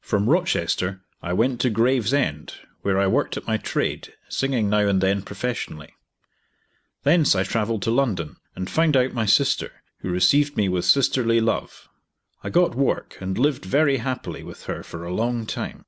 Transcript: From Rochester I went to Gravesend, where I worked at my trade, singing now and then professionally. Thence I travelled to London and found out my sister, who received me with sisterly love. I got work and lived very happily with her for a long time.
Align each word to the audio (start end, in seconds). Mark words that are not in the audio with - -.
From 0.00 0.28
Rochester 0.28 1.02
I 1.22 1.32
went 1.32 1.60
to 1.60 1.70
Gravesend, 1.70 2.54
where 2.82 2.98
I 2.98 3.06
worked 3.06 3.36
at 3.36 3.46
my 3.46 3.58
trade, 3.58 4.12
singing 4.28 4.68
now 4.68 4.80
and 4.88 5.00
then 5.00 5.22
professionally. 5.22 5.94
Thence 7.04 7.36
I 7.36 7.44
travelled 7.44 7.82
to 7.82 7.92
London 7.92 8.38
and 8.56 8.68
found 8.68 8.96
out 8.96 9.12
my 9.12 9.24
sister, 9.24 9.84
who 9.98 10.10
received 10.10 10.56
me 10.56 10.68
with 10.68 10.84
sisterly 10.84 11.40
love. 11.40 11.88
I 12.42 12.50
got 12.50 12.74
work 12.74 13.18
and 13.20 13.38
lived 13.38 13.64
very 13.64 13.98
happily 13.98 14.42
with 14.42 14.64
her 14.64 14.82
for 14.82 15.04
a 15.04 15.14
long 15.14 15.46
time. 15.46 15.84